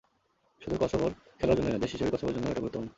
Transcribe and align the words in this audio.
শুধু 0.61 0.75
কসোভোর 0.81 1.11
খেলার 1.39 1.57
জন্যই 1.57 1.71
নয়, 1.71 1.81
দেশ 1.81 1.91
হিসেবে 1.91 2.11
কসোভোর 2.11 2.33
জন্যও 2.35 2.51
এটা 2.51 2.61
গুরুত্বপূর্ণ। 2.61 2.89